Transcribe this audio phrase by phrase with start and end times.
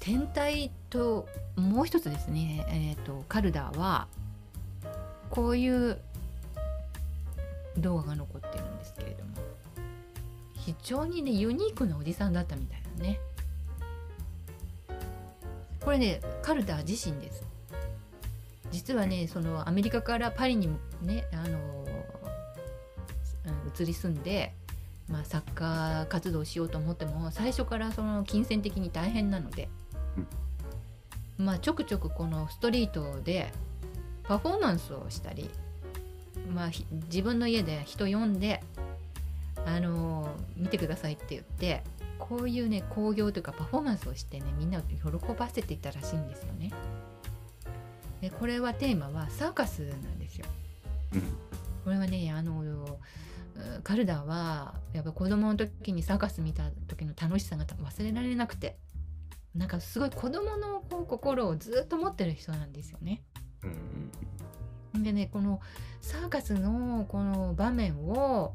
[0.00, 4.08] 天体ともう一つですね、えー、とカルダーは
[5.30, 5.98] こういう
[7.76, 9.30] 動画が残ってるんですけれども
[10.54, 13.20] 非常にねユニークなおじさんだったみたいなね。
[15.80, 17.44] これねカルダー自身です。
[18.70, 20.68] 実はねそのアメリカからパリに
[21.02, 21.58] ねあの
[23.46, 24.52] うん移り住んで、
[25.08, 29.68] まあ、サッカー活動をしようと思っても最初からその金銭的に大変なので、
[31.38, 33.50] まあちょくちょくこのストリートで
[34.24, 35.50] パフォーマンスをしたり、
[36.54, 38.62] まあ、ひ自分の家で人呼んで
[39.64, 41.82] あの見てくださいって言って
[42.18, 46.70] こういうね興行というかパフォーマンスをしてねみんなを喜ばせていたらしいんですよね。
[48.20, 50.46] でこれはテーマはサーカスなんですよ。
[51.14, 51.22] うん
[51.84, 52.98] これはねあのう
[53.82, 58.78] カルダーはやっぱ子供の時にサーカス見た時の楽しさが忘れられなくて。
[59.54, 63.22] なんかすごい子供のこう心をずっと持ってる人なんですよね。
[64.94, 65.60] うんでねこの
[66.00, 68.54] サーカスのこの場面を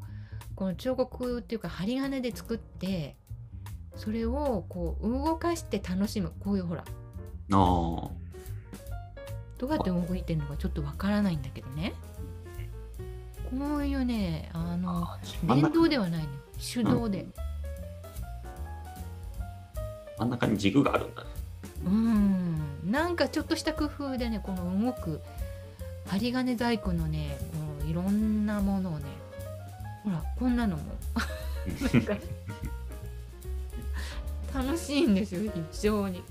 [0.56, 3.16] この彫刻っていうか針金で作って
[3.96, 6.32] それをこう動かして楽しむ。
[6.40, 6.84] こういうほら。
[9.58, 11.94] どうやって動いてるのかちょっとわからないんだけどね
[13.58, 15.08] こういうねあの
[15.42, 17.26] 電動ではないの手動で。
[20.16, 21.28] 真ん中に軸があるんだね。
[21.86, 22.90] うん。
[22.90, 25.20] なんかちょっとした工夫でねこの動く
[26.06, 29.06] 針金細工のねこのいろんなものをね
[30.04, 30.82] ほらこんなのも。
[34.54, 36.22] 楽しいんですよ非常に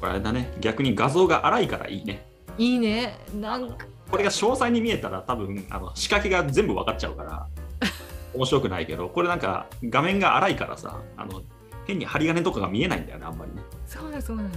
[0.00, 0.52] これあれだね。
[0.60, 2.26] 逆に画像が荒いからいいね。
[2.56, 3.18] いいね。
[3.34, 3.86] なんか。
[4.10, 7.46] これが詳細に見えたら多分あの仕掛けが全部分かっちゃうから
[8.34, 11.42] 面白くないけどこれなんか画面が荒いからさあの
[11.86, 13.62] 変に針金とかが見えないんだよねあんまりね。
[13.86, 14.48] そうなのそうなの。
[14.48, 14.56] な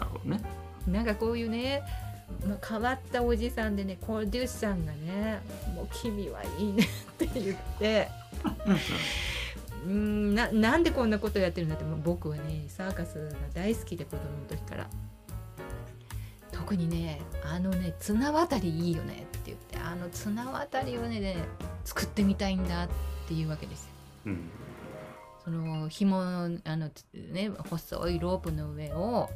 [0.00, 0.40] るほどね。
[0.86, 1.82] なんかこういうね
[2.46, 5.40] まあ変わったおじさんでねプロデューサーがね
[5.74, 6.86] 「もう君はいいね」っ
[7.16, 8.08] て言って
[9.86, 14.88] うんななんでこんなことやってるんだって僕はねサーカスが大好きで子供の時から。
[16.52, 21.36] 特にねあのね綱渡りいいよねって言ってあの綱渡りをねね
[21.84, 22.88] 作ってみたいんだっ
[23.26, 23.90] ていうわけですよ。
[24.26, 24.50] うん。
[25.42, 29.28] その紐あのつね細いロープの上を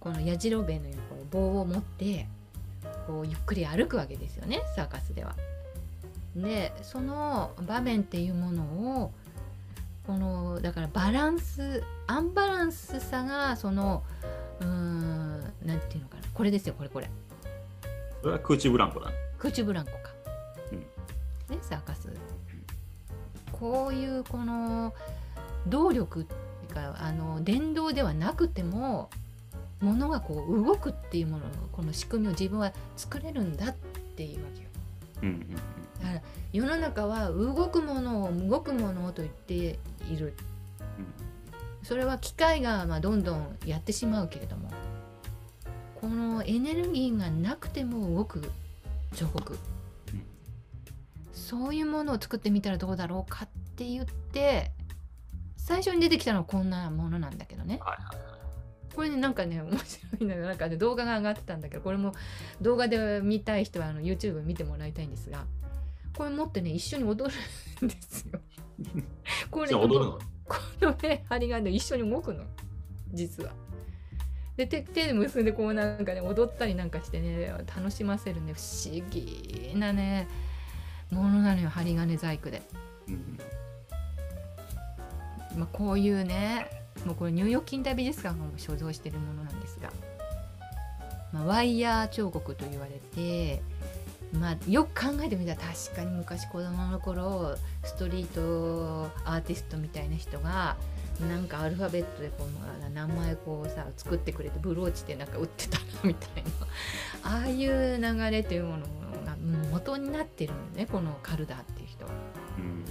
[0.00, 2.26] このやじろべえのようにこう棒を持って
[3.06, 5.34] こうゆっくり歩くわけですよねサーカスでは。
[6.36, 8.62] でその場面っていうもの
[9.02, 9.12] を
[10.06, 14.02] このだからバランスアンバランスさがその
[14.60, 16.22] うーんなんていうのかな。
[16.32, 17.10] これですよこれこれ。
[18.20, 19.10] それは空中ブランコだ。
[19.10, 19.98] ね空中ブランコか、
[20.72, 20.78] うん。
[20.78, 20.86] ね
[21.62, 22.08] サーカス。
[23.52, 24.94] こういうこの
[25.66, 26.36] 動力ってい
[26.70, 29.08] うかあの電動ではなくても
[29.80, 33.74] ものがこう動くっていうもののこの仕組みを自分は作れるんだっ
[34.16, 34.68] ていうわけよ。
[35.22, 35.56] うんうん
[36.02, 39.78] だから世の中は動くものを動くものと言って
[40.10, 40.34] いる。
[41.82, 44.68] それは機械がまあどんどんやってしまうけれども
[46.00, 48.50] このエネルギーがなくても動く
[49.14, 49.56] 彫刻
[50.12, 50.22] うん
[51.32, 54.72] そういうものを作ってみたらどうだろうかって言って
[55.56, 57.78] 最初に出てきたのはこんなものなんだけどね。
[57.80, 58.36] はいはいはい。
[58.96, 62.14] これねなんかね面白いのがなんかね動画が上がってたんだけどこれも
[62.60, 65.44] 動画で見たい人はあの YouTube 見てもらいたいんですが
[66.16, 68.40] これ持ってね一緒に踊るんですよ。
[69.50, 70.18] これ踊るの？
[70.48, 72.44] このね針金で一緒に動くの
[73.12, 73.52] 実は。
[74.56, 80.26] で手手で結んでこうなんかね踊ったりなんかしてね楽しませるね不思議なね
[81.10, 82.62] ものなのよ針金細工で。
[83.08, 83.38] うん
[85.56, 86.66] まあ、こういうね
[87.04, 89.90] もうこれニューヨーク近代美術館が所蔵しているものなんですが、
[91.32, 93.62] まあ、ワイヤー彫刻と言われて、
[94.32, 100.76] まあ、よく考えてみたら確かに昔子供の頃ストリートアーティストみたいな人が
[101.28, 106.50] なんかアルファベットでこう名前こうさ作ってくれてブローチでなんか売ってたなみたいな。
[107.22, 108.86] ああいう流れというもの
[109.24, 112.10] がうん元になってるのねこのカルダーっていう人は。
[112.58, 112.84] うん。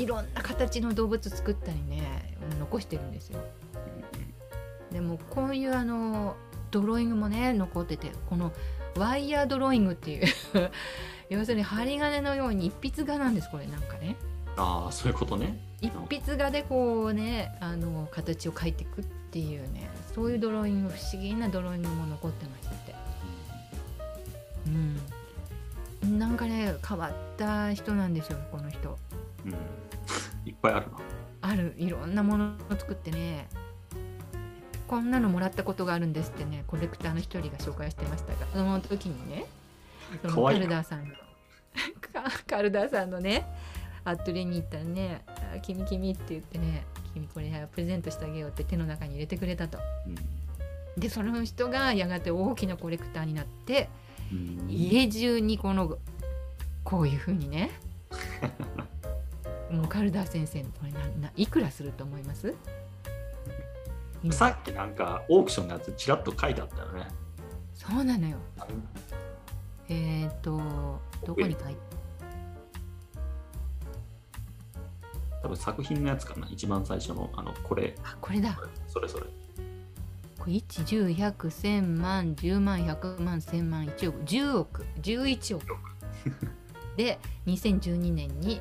[0.00, 3.40] いろんな形の動物作ったりね残してるんですよ。
[4.92, 6.36] でもこういうあの
[6.70, 8.52] ドローイングもね残っててこの
[8.98, 10.26] ワイヤードローイングっていう
[11.30, 14.16] 要するに針金のように一筆画なんですこれなんかね。
[14.56, 15.56] ああそういうことね。
[15.80, 22.94] 一筆画でこうねあの形を描いていくっていうねそういうドローイング不思議なドローイングも残ってまして。
[24.66, 26.18] うん。
[26.18, 28.98] なんかね変わった人なんですよこの人。
[29.44, 29.52] うん、
[30.44, 30.98] いっぱいあるな。
[31.40, 31.74] ある。
[31.78, 33.48] いろんなものを作ってね
[34.88, 39.44] こんなのもらったことがあるんですってねコレクターの一人が紹介してましたがその時にね
[40.22, 41.14] カルダーさんの
[42.12, 42.22] カ
[42.56, 43.46] カルダーさんのね
[44.04, 45.22] アトリエに行ったらね
[45.54, 49.78] 「あ君君」って言ってね「君これプレゼントしてあげよう」って手の中に入れてくれたと。
[50.96, 53.88] でその人がやがて大きなコレクターになって
[54.32, 54.60] うん。
[54.60, 55.98] うん家中にこの
[56.82, 57.70] こういうふうにね
[59.70, 62.48] もうカルダー先生これなないくらすると思います？
[62.48, 62.56] 今
[64.30, 67.06] さっきなんかオークションのやつちらっと書いてあったよね。
[67.74, 68.36] そうなのよ。
[69.88, 70.60] えっ、と
[71.24, 71.88] どこに書いて？
[75.42, 78.58] 多分作品のやつかな、一番最初の、あの、これ、あこれだ。
[78.88, 79.26] それそれ。
[80.38, 84.18] これ110100100万10万100万1000万1億。
[84.24, 84.86] 10億。
[85.00, 85.64] 11億。
[86.96, 88.60] で2012年に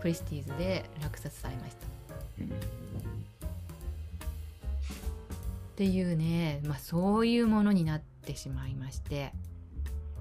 [0.00, 1.86] クリスティーズで落札されました。
[2.40, 2.44] う
[2.80, 2.83] ん
[5.74, 9.32] っていうね、まあ、そういうものになってしまいまして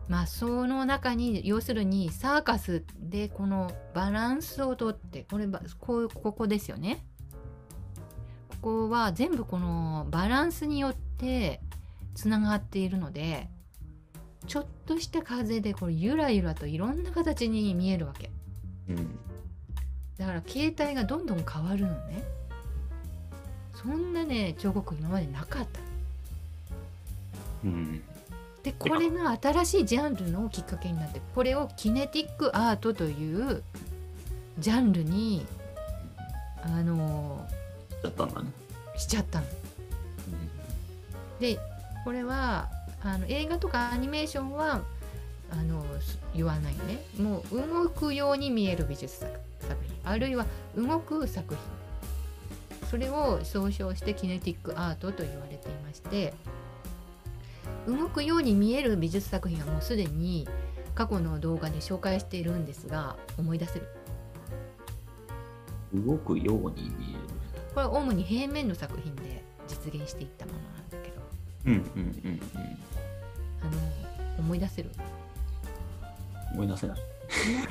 [0.07, 7.05] まあその中に要するにサーカスでこのバランスをとってこればこうここですよね。
[8.61, 11.61] ここは全部このバランスによって
[12.15, 13.47] つながっているので
[14.47, 18.31] ちょっとした風でこれゆらゆらといろんな形に見えるわけ。
[18.89, 19.19] うん
[20.17, 22.23] だから形態がどんどん変わるのね。
[23.83, 25.79] そんなね彫刻今までなかった。
[27.65, 28.03] うん
[28.63, 33.61] でこれが新しいジャンルのきっかけになってこれをキネティックアートという
[34.57, 35.45] ジャンルに
[36.63, 37.45] あの
[38.01, 38.49] だったんだね。
[38.95, 39.45] しちゃったの。
[41.39, 41.59] で
[42.05, 42.69] これは
[43.01, 44.81] あの映画とかアニメーションは
[45.51, 50.45] あのす言わないねもう動くように見える美術作作品あるいは
[50.75, 51.82] 動く作品
[52.93, 56.31] それを総称してキネティックアートと言われていまして
[57.87, 60.47] 動くように見える美術作品はもうすでに
[60.93, 63.87] 過去の動画で紹介しているんですが思い出せる？
[65.95, 67.19] 動くように見える。
[67.73, 71.21] これは主に平面の作品で実現していったものなんだけど
[71.65, 71.81] うんうん
[72.23, 72.39] うん
[73.63, 73.71] あの
[74.37, 74.91] 思い出せる？
[76.51, 76.53] うん。
[76.59, 76.99] 思い出せない。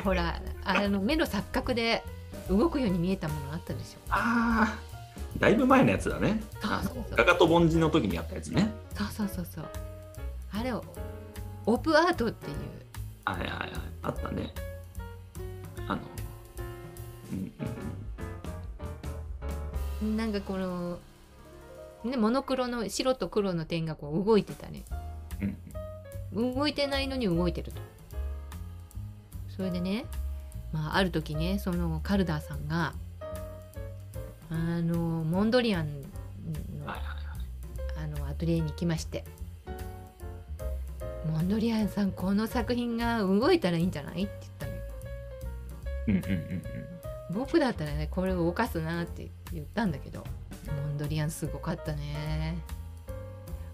[0.03, 2.03] ほらあの目の錯覚で
[2.51, 4.79] 動くように見えたものあったでしょああ、
[5.39, 6.41] だいぶ前のやつだね。
[6.63, 8.71] あそうそうそうのガガと凡人の時にやったやつね。
[8.95, 9.65] そうそうそうそう
[10.53, 10.85] あれを
[11.67, 12.57] オープンアートっていう
[13.25, 13.71] はいはいはい。
[14.03, 14.53] あったね。
[15.89, 16.03] あの、
[17.33, 17.53] うん
[20.03, 20.99] うんなんかこの
[22.05, 24.83] ねモノクロの白と黒の点がこう動いてたね
[25.41, 25.57] うん
[26.43, 26.55] うん。
[26.55, 27.81] 動いてないのに動いてると
[29.57, 30.05] それでね
[30.73, 32.95] まあある時ねそのカルダーさんが
[34.55, 36.07] あのモンドリアンの。
[36.87, 39.25] あのアトリエに行きまして。
[41.27, 44.25] モンドリアンさんこの作品が動いたらいいんじゃない？
[44.25, 44.81] って言ったのよ。
[46.09, 46.63] うんうんうん
[47.33, 50.23] 僕だったらねこれを動かすなって言ったんだけど
[50.67, 52.59] モンドリアンすごかったね。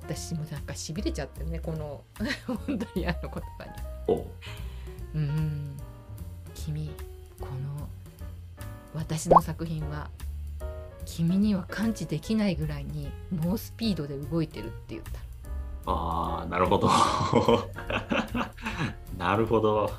[0.02, 2.04] 私もなんかしびれちゃってるねこの
[2.46, 3.64] モンドリアンの言葉
[4.14, 4.25] に。
[5.14, 5.76] うん。
[6.54, 6.90] 君
[7.40, 7.88] この
[8.94, 10.08] 私の作品は
[11.09, 15.12] 君には感知できないぐらいに猛スピードで動いてるって言った。
[15.87, 16.87] ああ、なるほど。
[19.17, 19.91] なるほど。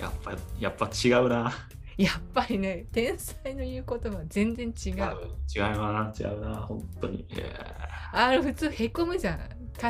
[0.00, 1.52] やっぱ、やっぱ違うな。
[1.98, 4.74] やっぱりね天才の言うことは全然違う。
[4.94, 4.98] 違う
[5.60, 7.26] な、違うな、本当に。
[7.36, 7.54] え
[8.12, 9.40] あれ普通へこむじゃん。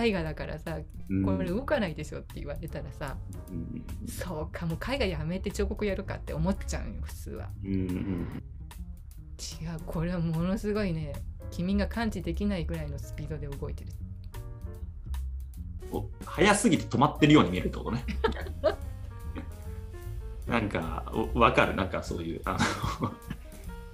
[0.04, 3.16] 絵画だからさーこれ動かないでしょって言われたらさ、
[3.48, 3.82] うん。
[4.08, 7.48] そうかもう絵画やめて彫刻やるかって思っちゃうよ普通は。
[7.64, 8.42] うんうん
[9.38, 11.12] 違うこれはものすごいね
[11.50, 13.92] 君が感知できないぐらいのスピードで動いてる
[15.90, 18.04] こう早すぎて止まってるように見えるってことね。
[20.46, 21.04] なんか、
[21.34, 23.12] おわかる、なんかそういう、あの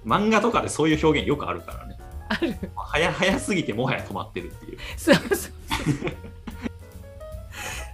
[0.19, 1.97] 漫画とかでそういう表現よくあるからね。
[2.29, 4.77] ある早早すぎてもはや止まってるっていう。
[4.97, 5.51] そうそうそう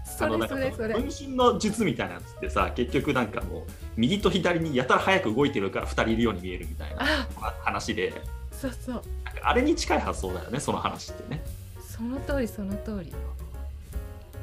[0.06, 3.66] それそれそれ分身の術みたいなやつってさ、結局なんかもう、
[3.98, 7.04] 右と左にやたら早く動いてるから2人いるように見えるみたいな
[7.42, 8.14] あ話で、
[8.52, 9.02] そうそう。
[9.44, 11.44] あれに近い発想だよね、その話ってね。
[11.82, 13.12] その通りその通り。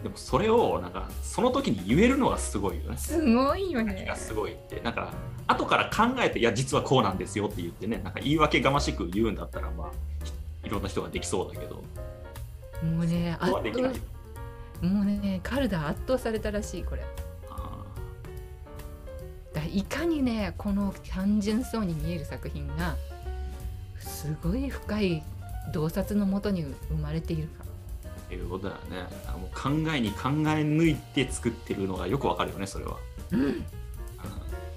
[0.02, 2.96] でもそれを、なんか、その時に言えるのがすごいよね。
[2.96, 4.12] すごいよね。
[4.16, 5.12] すごいって、なんか、
[5.48, 9.90] 後から考えて、いや、実はこうなんですよって言ってね、なんか言い訳がましく言うんだったら、まあ、
[10.68, 11.76] いろんな人ができそうだけど、
[12.82, 13.92] もうねそこはできない。
[14.80, 17.02] もうねカルダ圧倒されたらしいこれ
[19.64, 22.96] いかにねこの単純そうに見える作品が
[23.98, 25.22] すごい深い
[25.72, 27.64] 洞察のもとに生まれているか。
[28.30, 29.08] ーいうことだよね。
[29.26, 32.96] あもう考えに考え抜いて作ってるのがよくわかるよねそれは、
[33.32, 33.40] うん。
[33.40, 33.64] うん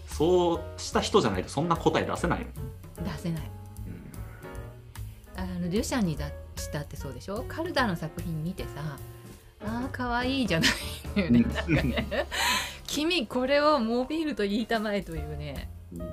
[0.07, 2.45] そうした人じゃないとそんな答え出せない
[3.03, 3.51] 出せない。
[5.37, 5.41] うん。
[5.41, 7.45] あのデュシャンにだしたってそうでしょ？
[7.47, 8.69] カルダの作品見てさ
[9.63, 10.67] あー可愛いじゃな
[11.15, 11.39] いよね。
[11.39, 11.51] なん。
[11.53, 12.27] かね
[12.91, 16.09] 君これをモビールと言いたまえというねうん。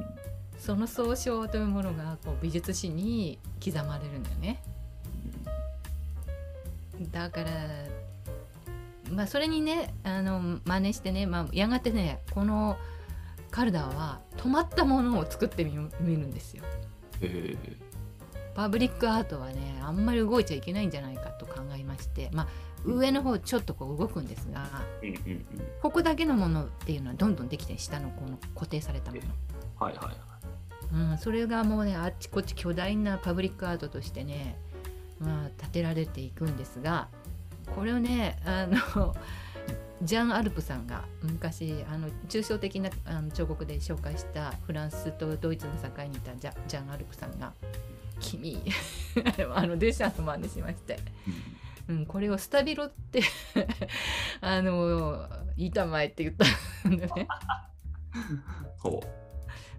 [0.58, 4.62] その総称というものがこう美術史に刻まれるんだよね。
[7.12, 7.50] だから
[9.10, 12.76] まあそれにねあの真似してね、まあ、やがてねこの
[13.50, 16.62] カルダは止まったものを作ってみ見るんですよ。
[17.22, 17.56] へ
[18.54, 22.48] パブリックアートはねあんまり動いちゃいけないんじゃないかと考えましてまあ
[22.84, 24.66] 上の方ちょっとこう動くんですが
[25.02, 25.44] えうんうんうん。
[25.82, 28.10] ここだけのものっていうのはどんどんできて下の？
[28.10, 29.22] この固定されたもの。
[29.78, 30.16] はいはいはい
[30.90, 34.56] うん、それがもうねあっちこっち巨大なパブリックアートとしてね、
[35.20, 37.08] まあ、建てられていくんですが
[37.76, 39.14] これをねあの
[40.02, 47.52] ジャン・アルプさんが昔あの抽象的なあの彫刻で紹介したフランスとドイツの境にいたジャジャン・アルプさんが
[48.20, 48.62] 「君
[49.54, 50.98] あのデシャンの真似しまして、
[51.88, 53.22] うん、これをスタビロって
[54.40, 55.26] あの
[55.56, 57.28] 言いたまえって言ったんでね。
[58.78, 59.00] ほ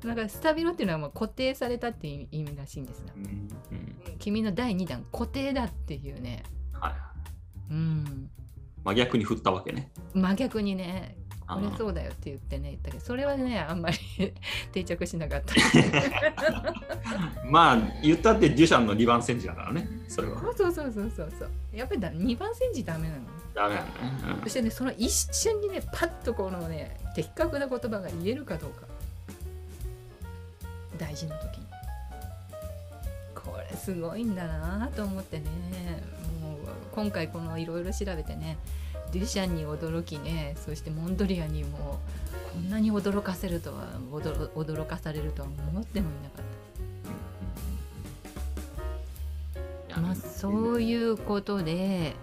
[0.02, 4.18] だからスタビロっていうのはもう固定されたっていう意味らしいんですがう、うんうん。
[4.18, 6.94] 君の第2弾固定だっていうね、はい。
[7.72, 8.30] うん、
[8.84, 9.92] 真逆に振ったわけね。
[10.14, 11.18] 真逆にね
[11.56, 13.98] これそうだよって言ってね言ったけどそれはねあんまり
[14.72, 15.56] 定着しなかった。
[17.50, 20.40] まあ言ったってデュシャンの2番戦時だからねそれは。
[20.42, 21.50] そうそうそうそうそう。
[21.74, 23.22] やっぱりだ2番煎じダメなの。
[23.56, 23.88] ダメだね、
[24.44, 28.86] そしてねその一瞬にねパッとこのね的確な言葉が言えるかどうか。
[31.00, 31.66] 大事な時に。
[33.34, 35.46] これすごいんだなと思ってね。
[36.42, 36.58] もう
[36.92, 38.58] 今回このいろいろ調べてね
[39.12, 40.56] デュシャンに驚きね。
[40.64, 42.00] そしてモンドリアンにも
[42.54, 46.46] こんなに驚かせるとは驚驚かされるとは思ってもいなかっ
[49.88, 52.14] うんたまあそういうことで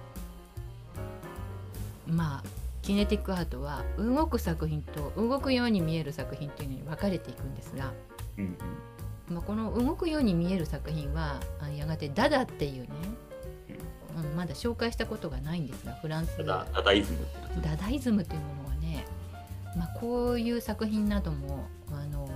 [2.07, 2.45] まあ
[2.83, 7.93] キネティックアートは動く作品と動くように見える作品というのに分かれていくんですが、
[8.39, 8.57] うん
[9.29, 9.35] うん。
[9.35, 12.89] まあ、この動くように見える作品はあやがてダダっていうね、
[14.17, 16.45] うん、まだ紹介したことがないんですがフランス。
[16.45, 17.19] ダダイズム
[17.63, 19.05] ダダイズムというものはね、
[19.77, 22.29] まあ、こういう作品などもあの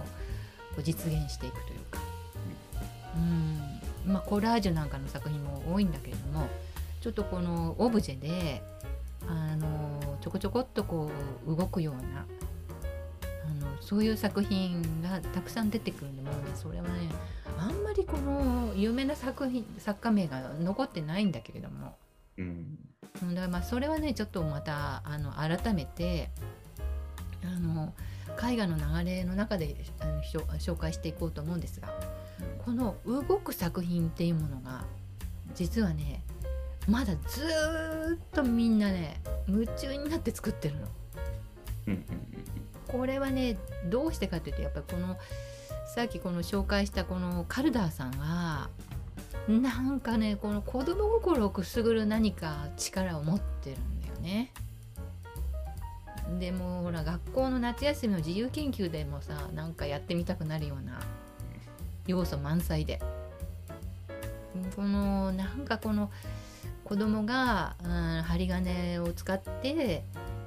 [0.82, 2.00] 実現していくというか、
[3.16, 6.48] うんまあ、コラージュなんかの作品も多いんだけれども
[7.00, 8.62] ちょっとこのオブジェで
[9.26, 11.10] あのちょこちょこっとこ
[11.46, 12.26] う動くような
[13.22, 16.90] あのそういう作品がたくさん出てくるんでもうねそれはね
[17.60, 21.96] あんまりこの有名な作品作家名が残ってないんだけれども。
[22.38, 26.30] うんうんだからまあそれはねちょっとまたあの改めて
[27.44, 27.92] あの
[28.40, 31.88] 絵画の流れの中であの紹介していこうと思うんですが
[32.64, 34.84] この動く作品っていうものが
[35.54, 36.22] 実はね
[36.88, 40.86] まだずーっとみんなね夢中になって作ってるの。
[42.86, 43.56] これはね
[43.88, 45.16] どうしてかというとやっぱりこの
[45.86, 48.68] さっきこの紹介したこのカルダーさんは
[49.48, 54.52] なんかねこの子供心をくすぐる何か力を持ってるんだよね。
[56.38, 61.00] でもほら学校の夏休みの自由研究でもさなんかやってみたくなるような
[62.06, 63.00] 要素満載で
[64.76, 66.10] このなんかこの
[66.84, 70.04] 子供が、うん、針金を使って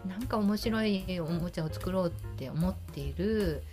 [0.07, 3.63] なんか面白いおもちゃを作ろうって思っている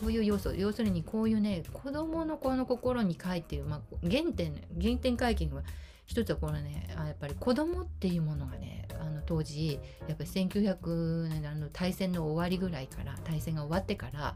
[0.00, 5.62] そういう要素要するにこういうね子供のこの心に書いている、まあ、原点原点回帰は
[6.06, 14.34] 一つはこのねあやっぱり子供っていうものがねあの当時やっぱり1900年あの大戦の終わりぐらいから大戦が終わってから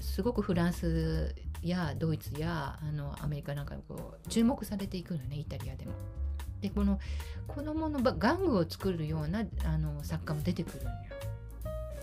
[0.00, 5.92] すごくフランスやドイツやあのアメリカなんかにこう注目されていくのねイタリアでも。
[6.60, 6.98] でこの
[7.46, 10.96] 子供のば玩具を作るようなあの作家も出てくるのよ。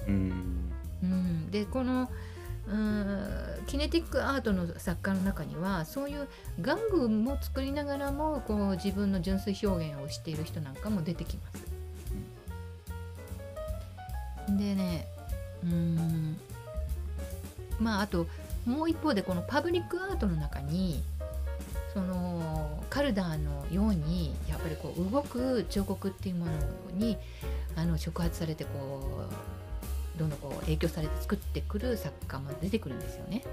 [0.07, 2.09] うんうん、でこの
[2.67, 6.27] うんキネティックアートの作家の中にはそういう
[6.61, 11.63] 玩具も作りながらもこう自分の純粋表現をしている人なんかも出てきます。
[14.57, 15.07] でね
[15.63, 16.37] うん
[17.79, 18.27] まああと
[18.65, 21.01] もう一方でこのパブリックアートの中に
[21.93, 26.51] そのカルダーのようにやっぱりこう動く彫刻っていうもの
[26.93, 27.17] に
[27.75, 28.69] あの触発されてこ
[29.29, 29.62] う
[30.17, 33.43] どんどんこう影響されて作ってくる作家も出てくるんですよね。